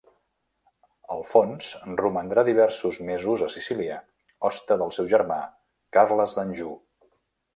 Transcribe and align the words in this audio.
Alfons 1.15 1.67
romandrà 1.99 2.45
diversos 2.47 2.97
mesos 3.11 3.43
a 3.49 3.51
Sicília, 3.57 3.99
hoste 4.49 4.79
del 4.83 4.95
seu 4.99 5.11
germà 5.13 5.39
Carles 5.99 6.37
d'Anjou. 6.41 6.75